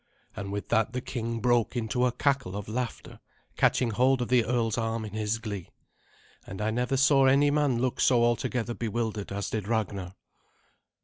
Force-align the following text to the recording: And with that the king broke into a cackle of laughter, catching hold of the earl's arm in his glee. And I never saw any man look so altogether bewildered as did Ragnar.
And 0.35 0.51
with 0.51 0.69
that 0.69 0.93
the 0.93 0.99
king 1.01 1.41
broke 1.41 1.75
into 1.75 2.07
a 2.07 2.11
cackle 2.11 2.55
of 2.55 2.67
laughter, 2.67 3.19
catching 3.55 3.91
hold 3.91 4.23
of 4.23 4.29
the 4.29 4.43
earl's 4.43 4.75
arm 4.75 5.05
in 5.05 5.13
his 5.13 5.37
glee. 5.37 5.69
And 6.47 6.59
I 6.59 6.71
never 6.71 6.97
saw 6.97 7.25
any 7.27 7.51
man 7.51 7.79
look 7.79 7.99
so 8.01 8.23
altogether 8.23 8.73
bewildered 8.73 9.31
as 9.31 9.51
did 9.51 9.67
Ragnar. 9.67 10.15